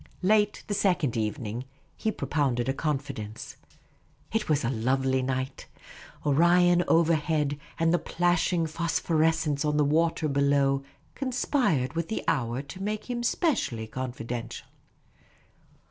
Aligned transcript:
Late 0.23 0.63
the 0.65 0.73
second 0.73 1.15
evening 1.15 1.63
he 1.95 2.11
propounded 2.11 2.67
a 2.67 2.73
confidence. 2.73 3.55
It 4.33 4.49
was 4.49 4.63
a 4.65 4.71
lovely 4.71 5.21
night; 5.21 5.67
Orion 6.25 6.83
overhead, 6.87 7.59
and 7.77 7.93
the 7.93 7.99
plashing 7.99 8.65
phosphorescence 8.65 9.63
on 9.63 9.77
the 9.77 9.85
water 9.85 10.27
below 10.27 10.81
conspired 11.13 11.93
v;it.h 11.93 12.07
the 12.09 12.23
hour 12.27 12.63
to 12.63 12.81
make 12.81 13.11
him 13.11 13.21
specially 13.21 13.85
confidential. 13.85 14.65